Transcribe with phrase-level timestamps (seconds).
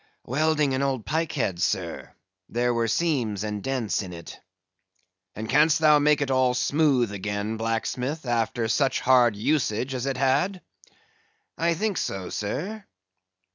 [0.25, 2.11] "Welding an old pike head, sir;
[2.49, 4.39] there were seams and dents in it."
[5.35, 10.17] "And can'st thou make it all smooth again, blacksmith, after such hard usage as it
[10.17, 10.61] had?"
[11.55, 12.83] "I think so, sir."